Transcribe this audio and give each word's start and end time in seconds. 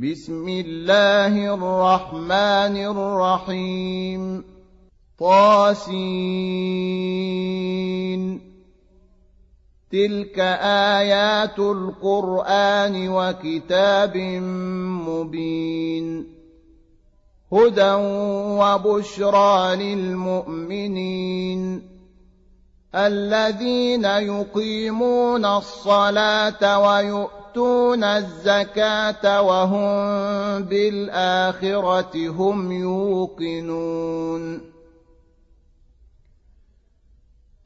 بسم 0.00 0.48
الله 0.48 1.54
الرحمن 1.54 2.76
الرحيم. 2.76 4.44
طاسين. 5.20 6.20
تلك 9.92 10.38
آيات 10.98 11.58
القرآن 11.58 13.08
وكتاب 13.08 14.16
مبين. 15.08 16.26
هدى 17.52 17.92
وبشرى 18.60 19.76
للمؤمنين. 19.76 21.82
الذين 22.94 24.04
يقيمون 24.04 25.44
الصلاة 25.44 26.78
ويؤتون 27.56 28.04
الزكاة 28.04 29.42
وهم 29.42 30.62
بالآخرة 30.62 32.28
هم 32.28 32.72
يوقنون. 32.72 34.60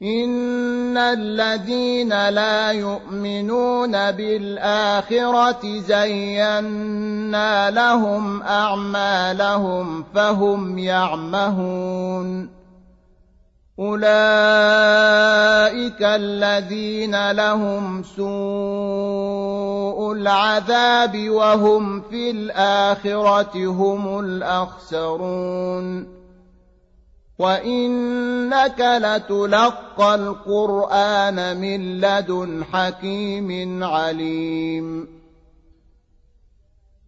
إن 0.03 0.97
الذين 0.97 2.29
لا 2.29 2.71
يؤمنون 2.71 3.91
بالآخرة 4.11 5.79
زينا 5.79 7.71
لهم 7.71 8.41
أعمالهم 8.41 10.03
فهم 10.15 10.77
يعمهون. 10.79 12.49
أولئك 13.79 14.11
الذين 16.01 17.31
لهم 17.31 18.03
سوء 18.03 19.10
العذاب 20.11 21.29
وهم 21.29 22.01
في 22.01 22.31
الآخرة 22.31 23.65
هم 23.65 24.19
الأخسرون. 24.19 26.07
وإنك 27.39 28.79
لتلقى 28.79 30.15
القرآن 30.15 31.57
من 31.61 32.01
لدن 32.01 32.63
حكيم 32.73 33.83
عليم. 33.83 35.20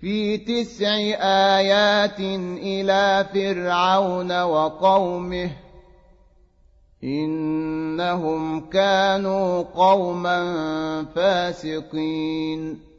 في 0.00 0.36
تسع 0.36 0.94
آيات 1.58 2.20
إلى 2.20 3.26
فرعون 3.34 4.42
وقومه 4.42 5.50
إنهم 7.04 8.70
كانوا 8.70 9.62
قوما 9.62 10.40
فاسقين. 11.14 12.90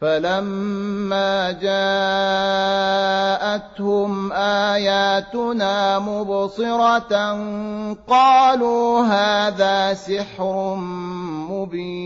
فلما 0.00 1.52
جاءتهم 3.72 4.32
آياتنا 4.32 5.98
مبصرة 5.98 7.32
قالوا 8.08 9.02
هذا 9.02 9.94
سحر 9.94 10.74
مبين. 11.50 12.05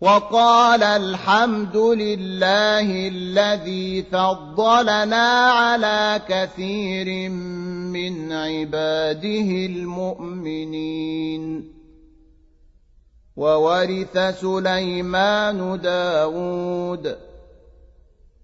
وقال 0.00 0.82
الحمد 0.82 1.76
لله 1.76 3.08
الذي 3.08 4.02
فضلنا 4.02 5.50
على 5.50 6.20
كثير 6.28 7.28
من 7.28 8.32
عباده 8.32 9.66
المؤمنين. 9.70 11.44
وورث 13.36 14.18
سليمان 14.40 15.80
داود 15.80 17.33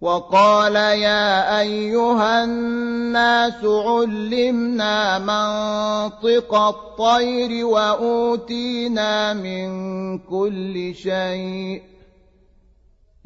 وقال 0.00 0.76
يا 0.76 1.61
أيها 1.61 2.44
الناس 2.44 3.64
علمنا 3.64 5.19
منطق 5.19 6.55
الطير 6.55 7.67
وأوتينا 7.67 9.35
من 9.35 9.69
كل 10.19 10.94
شيء 10.94 11.82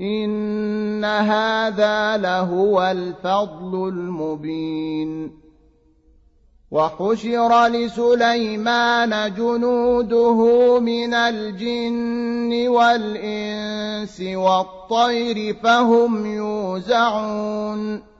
إن 0.00 1.05
هذا 1.05 2.17
لهو 2.17 2.82
الفضل 2.82 3.88
المبين 3.88 5.44
وحشر 6.75 7.67
لسليمان 7.67 9.35
جنوده 9.35 10.38
من 10.81 11.15
الجن 11.15 12.69
والإنس 12.69 14.21
والطير 14.21 15.55
فهم 15.62 16.26
يوزعون 16.26 18.13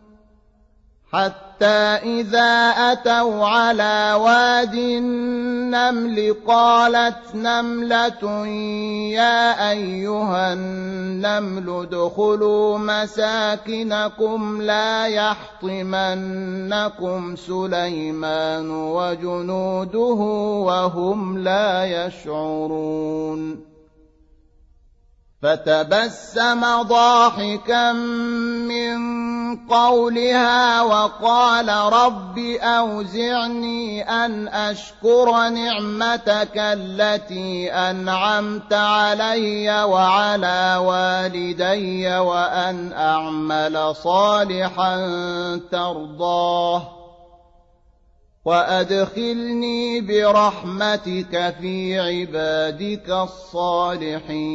حتى 1.15 2.03
إذا 2.03 2.75
أتوا 2.93 3.47
على 3.47 4.19
واد 4.19 4.75
النمل 4.75 6.37
قالت 6.47 7.35
نملة 7.35 8.47
يا 9.15 9.71
أيها 9.71 10.53
النمل 10.53 11.71
ادخلوا 11.71 12.79
مساكنكم 12.79 14.63
لا 14.63 15.07
يحطمنكم 15.07 16.17
سليمان 17.37 18.71
وجنوده 18.71 20.21
وهم 20.67 21.39
لا 21.39 21.85
يشعرون. 21.85 23.75
فتبسم 25.43 26.83
ضاحكا 26.83 27.93
من 27.93 29.24
قولها 29.71 30.83
وقال 30.83 31.69
رب 31.69 32.39
أوزعني 32.63 34.03
أن 34.03 34.49
أشكر 34.49 35.49
نعمتك 35.49 36.53
التي 36.57 37.73
أنعمت 37.73 38.73
علي 38.73 39.85
وعلى 39.85 40.77
والدي 40.81 42.19
وأن 42.19 42.93
أعمل 42.93 43.95
صالحا 43.97 44.97
ترضاه 45.73 47.05
وأدخلني 48.45 50.01
برحمتك 50.01 51.55
في 51.61 52.01
عبادك 52.01 53.11
الصالحين 53.11 54.55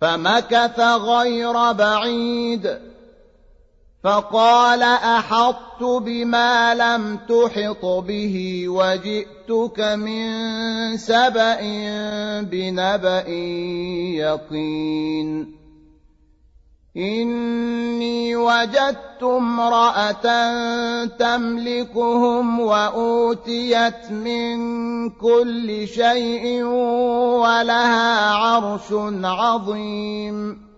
فمكث 0.00 0.80
غير 0.80 1.72
بعيد. 1.72 2.78
فقال 4.04 4.82
أحطت 4.82 5.82
بما 5.82 6.74
لم 6.74 7.16
تحط 7.16 7.84
به 7.84 8.64
وجئتك 8.68 9.80
من 9.80 10.96
سبأ 10.96 11.60
بنبأ 12.40 13.28
يقين. 14.16 15.59
إني 16.96 18.36
وجدت 18.36 19.22
امرأة 19.22 20.26
تملكهم 21.06 22.60
وأوتيت 22.60 24.10
من 24.10 24.58
كل 25.10 25.88
شيء 25.88 26.62
ولها 27.42 28.30
عرش 28.30 28.92
عظيم. 29.24 30.70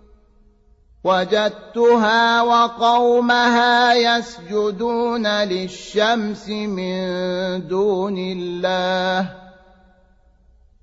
وجدتها 1.04 2.42
وقومها 2.42 3.94
يسجدون 3.94 5.26
للشمس 5.26 6.48
من 6.48 7.02
دون 7.68 8.18
الله. 8.18 9.41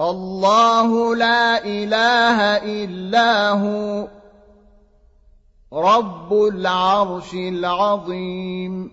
الله 0.00 1.16
لا 1.16 1.64
إله 1.64 2.40
إلا 2.56 3.50
هو 3.50 4.08
رب 5.72 6.32
العرش 6.32 7.34
العظيم. 7.34 8.92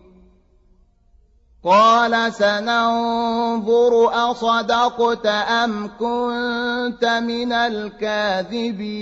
قال 1.63 2.33
سننظر 2.33 4.09
أصدقت 4.31 5.25
أم 5.25 5.87
كنت 5.99 7.05
من 7.05 7.53
الكاذبين. 7.53 9.01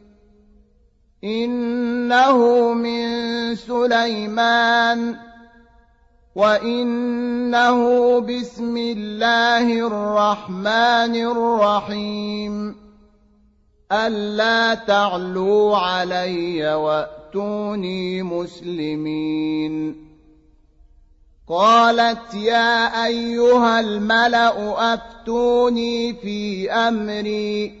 إنه 1.23 2.73
من 2.73 3.05
سليمان 3.55 5.15
وإنه 6.35 7.79
بسم 8.19 8.77
الله 8.77 9.87
الرحمن 9.87 11.15
الرحيم. 11.15 12.75
ألا 13.91 14.73
تعلوا 14.73 15.77
علي 15.77 16.73
وأتوني 16.73 18.23
مسلمين. 18.23 19.95
قالت 21.49 22.33
يا 22.33 23.05
أيها 23.05 23.79
الملأ 23.79 24.93
أفتوني 24.93 26.13
في 26.13 26.71
أمري. 26.71 27.80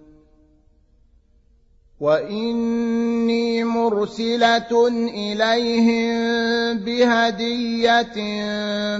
وإني 2.01 3.63
مرسلة 3.63 4.87
إليهم 5.13 6.17
بهدية 6.77 8.15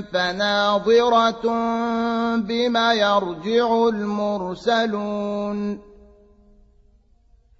فناظرة 0.01 1.41
بما 2.37 2.93
يرجع 2.93 3.87
المرسلون 3.87 5.79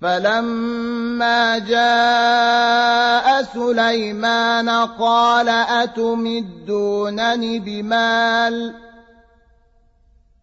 فلما 0.02 1.58
جاء 1.58 3.44
سليمان 3.44 4.70
قال 4.70 5.50
أتمدونني 5.50 7.60
بمال 7.60 8.74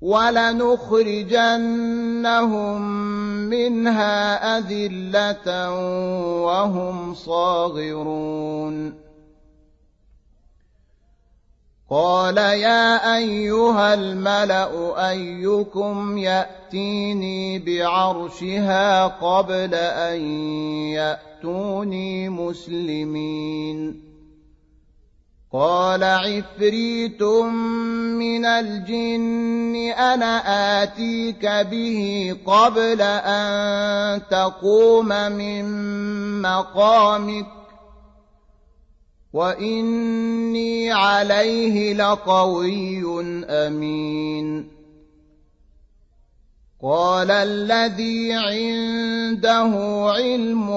ولنخرجنهم 0.00 1.20
منها 3.50 4.58
أذلة 4.58 5.74
وهم 6.42 7.14
صاغرون. 7.14 8.94
قال 11.90 12.36
يا 12.36 13.16
أيها 13.16 13.94
الملأ 13.94 15.08
أيكم 15.10 16.18
يأتيني 16.18 17.58
بعرشها 17.58 19.06
قبل 19.06 19.74
أن 19.74 20.20
يأتوني 20.92 22.28
مسلمين. 22.28 24.07
قال 25.52 26.04
عفريت 26.04 27.22
من 27.22 28.44
الجن 28.44 29.76
أنا 29.98 30.32
آتيك 30.82 31.46
به 31.46 32.36
قبل 32.46 33.02
أن 33.02 34.20
تقوم 34.30 35.08
من 35.08 35.64
مقامك 36.42 37.46
وإني 39.32 40.92
عليه 40.92 41.94
لقوي 41.94 43.04
أمين 43.50 44.77
قال 46.82 47.30
الذي 47.30 48.32
عنده 48.32 49.72
علم 50.14 50.70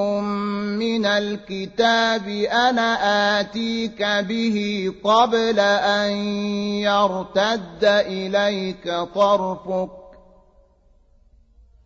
من 0.79 1.05
الكتاب 1.05 2.27
أنا 2.50 3.39
آتيك 3.39 4.01
به 4.01 4.91
قبل 5.03 5.60
أن 5.60 6.12
يرتد 6.81 7.84
إليك 7.84 8.93
طرفك 9.15 10.00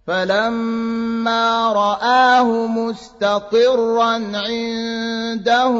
فلما 0.07 1.73
رآه 1.73 2.67
مستقرا 2.67 4.13
عنده 4.37 5.73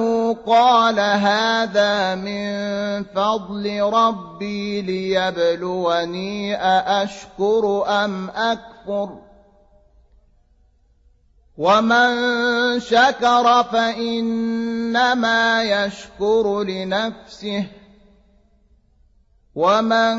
قال 0.46 1.00
هذا 1.00 2.16
من 2.16 3.04
فضل 3.04 3.82
ربي 3.82 4.82
ليبلوني 4.82 6.56
أأشكر 6.56 7.84
أم 7.88 8.30
أكفر 8.30 9.10
ومن 11.58 12.10
شكر 12.80 13.64
فإنما 13.64 15.64
يشكر 15.64 16.64
لنفسه 16.64 17.68
ومن 19.56 20.16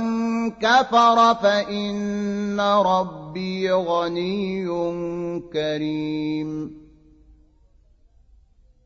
كفر 0.50 1.34
فإن 1.34 2.60
ربي 2.60 3.72
غني 3.72 4.66
كريم 5.52 6.76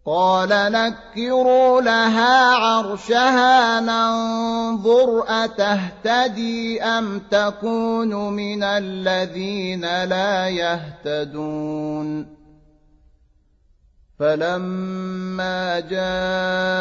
قال 0.07 0.49
نكروا 0.51 1.81
لها 1.81 2.55
عرشها 2.55 3.81
ننظر 3.81 5.25
أتهتدي 5.29 6.83
أم 6.83 7.19
تكون 7.31 8.33
من 8.33 8.63
الذين 8.63 10.05
لا 10.05 10.49
يهتدون 10.49 12.37
فلما 14.19 15.81
جاءت 15.81 16.81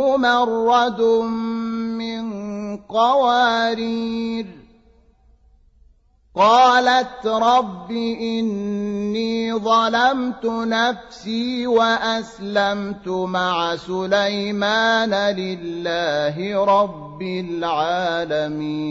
ممرد 0.00 1.00
من 1.98 2.76
قوارير. 2.76 4.46
قالت 6.36 7.26
رب 7.26 7.90
إني 7.90 9.54
ظلمت 9.54 10.46
نفسي 10.46 11.66
وأسلمت 11.66 13.08
مع 13.08 13.76
سليمان 13.76 15.14
لله 15.14 16.64
رب 16.64 17.22
العالمين. 17.22 18.90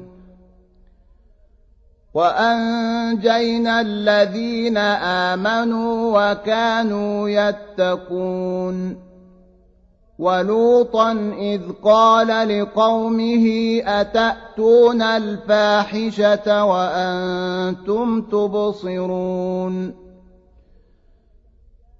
وأنجينا 2.13 3.81
الذين 3.81 4.77
آمنوا 4.77 6.31
وكانوا 6.31 7.29
يتقون. 7.29 9.11
ولوطا 10.19 11.11
إذ 11.39 11.61
قال 11.83 12.27
لقومه 12.27 13.47
أتأتون 13.85 15.01
الفاحشة 15.01 16.65
وأنتم 16.65 18.21
تبصرون؟ 18.21 20.00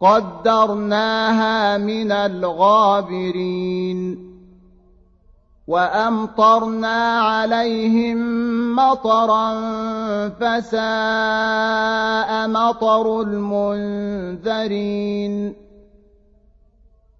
قدرناها 0.00 1.78
من 1.78 2.12
الغابرين 2.12 3.58
وأمطرنا 5.68 7.20
عليهم 7.20 8.18
مطرا 8.76 9.48
فساء 10.28 10.78
مطر 12.48 13.20
المنذرين 13.20 14.58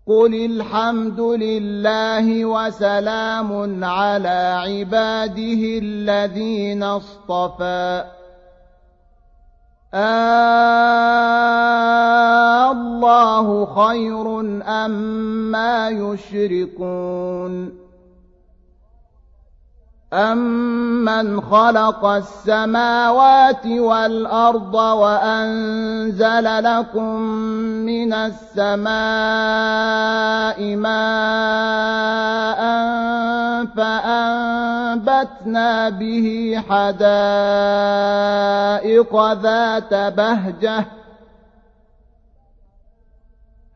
قل 0.06 0.34
الحمد 0.34 1.20
لله 1.20 2.44
وسلام 2.44 3.84
على 3.84 4.62
عباده 4.64 5.78
الذين 5.82 6.82
اصطفى 6.82 8.04
آه 9.94 11.78
الله 12.72 13.66
خير 13.66 14.40
أما 14.62 14.64
أم 15.88 15.88
يشركون 15.88 17.87
أَمَّنْ 20.12 21.40
خَلَقَ 21.40 22.04
السَّمَاوَاتِ 22.04 23.66
وَالْأَرْضَ 23.66 24.74
وَأَنزَلَ 24.74 26.62
لَكُم 26.64 27.14
مِّنَ 27.84 28.12
السَّمَاءِ 28.12 28.88
مَاءً 30.76 32.60
فَأَنبَتْنَا 33.76 35.28
بِهِ 35.88 36.56
حَدَائِقَ 36.68 37.02
ذَاتَ 39.32 39.94
بَهْجَةٍ 40.16 40.84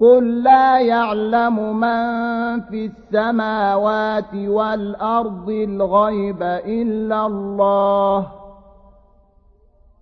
قل 0.00 0.42
لا 0.42 0.78
يعلم 0.78 1.80
من 1.80 2.60
في 2.60 2.86
السماوات 2.86 4.34
والأرض 4.34 5.50
الغيب 5.50 6.42
إلا 6.42 7.26
الله 7.26 8.26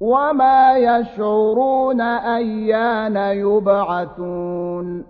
وما 0.01 0.77
يشعرون 0.77 2.01
أيان 2.01 3.17
يبعثون 3.17 5.05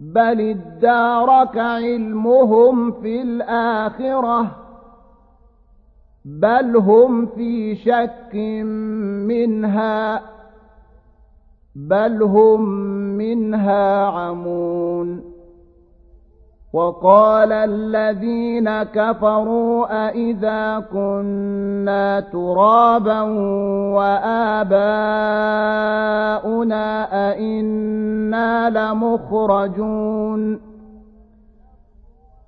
بل 0.00 0.40
ادارك 0.40 1.58
علمهم 1.58 2.92
في 2.92 3.22
الآخرة 3.22 4.56
بل 6.24 6.76
هم 6.76 7.26
في 7.26 7.76
شك 7.76 8.34
منها 9.28 10.22
بل 11.74 12.22
هم 12.22 12.97
منها 13.18 14.04
عمون 14.06 15.38
وقال 16.72 17.52
الذين 17.52 18.82
كفروا 18.82 20.08
أئذا 20.08 20.84
كنا 20.92 22.20
ترابا 22.20 23.20
وآباؤنا 23.96 24.88
أئنا 27.30 28.70
لمخرجون 28.70 30.67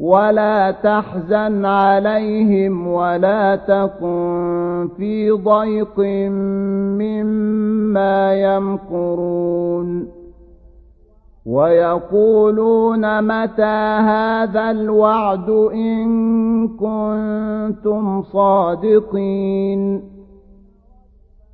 ولا 0.00 0.70
تحزن 0.70 1.64
عليهم 1.64 2.86
ولا 2.86 3.56
تكن 3.56 4.88
في 4.96 5.30
ضيق 5.30 5.98
مما 6.98 8.34
يمكرون 8.34 10.08
ويقولون 11.46 13.22
متى 13.22 13.98
هذا 14.12 14.70
الوعد 14.70 15.50
إن 15.74 16.08
كنتم 16.68 18.22
صادقين 18.22 20.02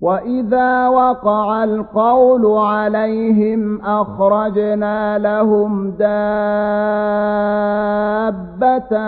وإذا 0.00 0.88
وقع 0.88 1.64
القول 1.64 2.46
عليهم 2.58 3.80
أخرجنا 3.80 5.18
لهم 5.18 5.90
دابة 5.90 6.08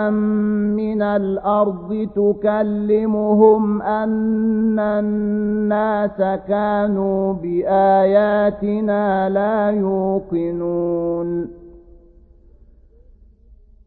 من 0.09 1.01
الأرض 1.01 2.07
تكلمهم 2.15 3.81
أن 3.81 4.79
الناس 4.79 6.17
كانوا 6.47 7.33
بآياتنا 7.33 9.29
لا 9.29 9.69
يوقنون 9.69 11.60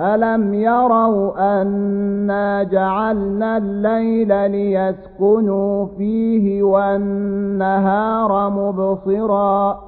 ألم 0.00 0.54
يروا 0.54 1.62
أنا 1.62 2.62
جعلنا 2.62 3.56
الليل 3.56 4.50
ليسكنوا 4.50 5.86
فيه 5.98 6.62
والنهار 6.62 8.50
مبصرا 8.50 9.80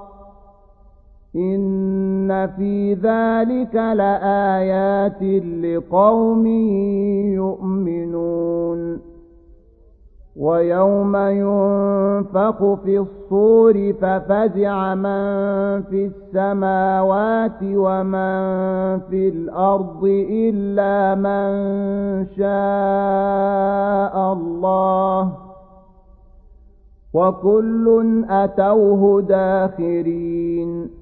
إن 1.36 2.46
في 2.56 2.94
ذلك 2.94 3.74
لآيات 3.74 5.22
لقوم 5.62 6.46
يؤمنون 7.34 9.11
ويوم 10.36 11.16
ينفق 11.16 12.78
في 12.84 12.98
الصور 12.98 13.92
ففزع 13.92 14.94
من 14.94 15.82
في 15.82 16.06
السماوات 16.06 17.58
ومن 17.62 19.00
في 19.10 19.28
الأرض 19.28 20.04
إلا 20.30 21.14
من 21.14 21.52
شاء 22.36 24.32
الله 24.32 25.32
وكل 27.14 28.24
أتوه 28.30 29.22
داخرين 29.22 31.01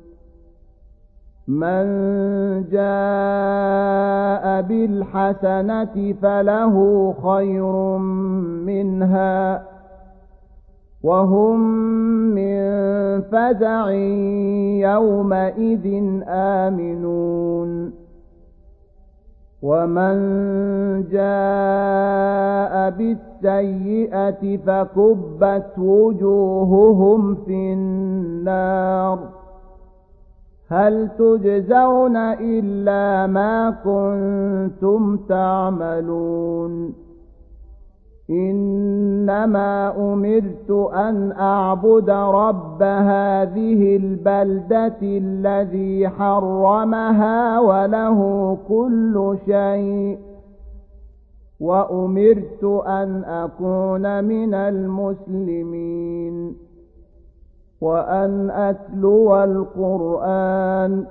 من 1.47 1.83
جاء 2.71 4.61
بالحسنة 4.61 6.13
فله 6.21 6.75
خير 7.23 7.97
منها 8.65 9.63
وهم 11.03 11.59
من 12.35 12.61
فزع 13.21 13.89
يومئذ 14.91 15.85
آمنون 16.27 17.91
ومن 19.61 20.15
جاء 21.11 22.89
بالسيئة 22.89 24.57
فكبت 24.57 25.71
وجوههم 25.77 27.35
في 27.35 27.73
النار 27.73 29.40
هل 30.71 31.09
تجزون 31.19 32.17
إلا 32.17 33.27
ما 33.27 33.75
كنتم 33.83 35.17
تعملون؟ 35.17 36.93
إنما 38.29 39.93
أمرت 40.13 40.71
أن 40.93 41.31
أعبد 41.31 42.09
رب 42.09 42.83
هذه 42.83 43.95
البلدة 43.95 44.97
الذي 45.01 46.09
حرمها 46.09 47.59
وله 47.59 48.57
كل 48.67 49.37
شيء. 49.45 50.17
وأمرت 51.59 52.63
أن 52.87 53.23
أكون 53.23 54.23
من 54.23 54.53
المسلمين. 54.53 56.55
وأن 57.81 58.49
أتلو 58.51 59.43
القرآن 59.43 61.05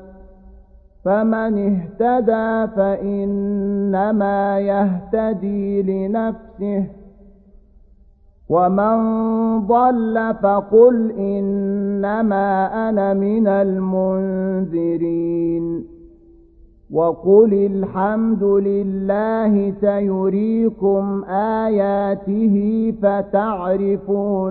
فمن 1.05 1.59
اهتدى 1.69 2.73
فإنما 2.77 4.61
يهتدي 4.61 5.83
لنفسه 5.83 6.85
ومن 8.49 8.97
ضل 9.67 10.35
فقل 10.43 11.11
إنما 11.19 12.67
أنا 12.89 13.15
من 13.15 13.47
المنذرين 13.49 15.01
وقل 16.93 17.55
الحمد 17.55 18.43
لله 18.45 19.73
سيريكم 19.81 21.25
آياته 21.65 22.57
فتعرفونها 23.03 24.51